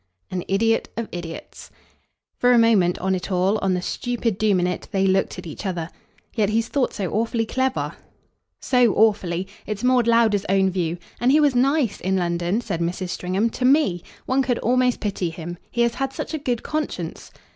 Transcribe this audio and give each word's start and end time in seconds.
"An 0.31 0.43
idiot 0.47 0.89
of 0.97 1.07
idiots." 1.11 1.69
For 2.35 2.51
a 2.53 2.57
moment, 2.57 2.97
on 2.97 3.13
it 3.13 3.31
all, 3.31 3.59
on 3.59 3.75
the 3.75 3.83
stupid 3.83 4.39
doom 4.39 4.59
in 4.59 4.65
it, 4.65 4.87
they 4.91 5.05
looked 5.05 5.37
at 5.37 5.45
each 5.45 5.63
other. 5.63 5.91
"Yet 6.33 6.49
he's 6.49 6.69
thought 6.69 6.91
so 6.91 7.11
awfully 7.11 7.45
clever." 7.45 7.93
"So 8.59 8.95
awfully 8.95 9.47
it's 9.67 9.83
Maud 9.83 10.07
Lowder's 10.07 10.47
own 10.49 10.71
view. 10.71 10.97
And 11.19 11.31
he 11.31 11.39
was 11.39 11.53
nice, 11.53 11.99
in 12.01 12.15
London," 12.17 12.61
said 12.61 12.79
Mrs. 12.81 13.09
Stringham, 13.09 13.51
"to 13.51 13.63
ME. 13.63 14.01
One 14.25 14.41
could 14.41 14.57
almost 14.57 15.01
pity 15.01 15.29
him 15.29 15.59
he 15.69 15.81
has 15.81 15.93
had 15.93 16.13
such 16.13 16.33
a 16.33 16.39
good 16.39 16.63
conscience." 16.63 17.29